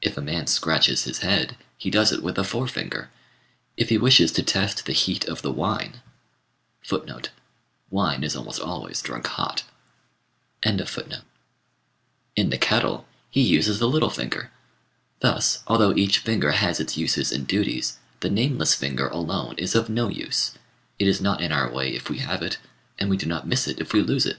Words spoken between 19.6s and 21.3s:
of no use: it is